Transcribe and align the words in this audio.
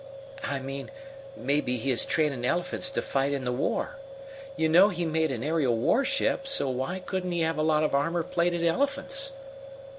"I 0.45 0.57
mean 0.57 0.89
maybe 1.37 1.77
he 1.77 1.91
is 1.91 2.07
trainin' 2.07 2.43
elephants 2.43 2.89
to 2.89 3.03
fight 3.03 3.33
in 3.33 3.45
the 3.45 3.51
war. 3.51 3.99
You 4.55 4.67
know 4.67 4.89
he 4.89 5.05
made 5.05 5.29
an 5.29 5.43
aerial 5.43 5.77
warship, 5.77 6.47
so 6.47 6.71
why 6.71 6.97
couldn't 7.01 7.33
he 7.33 7.41
have 7.41 7.59
a 7.59 7.61
lot 7.61 7.83
of 7.83 7.93
armor 7.93 8.23
plated 8.23 8.63
elephants?" 8.63 9.31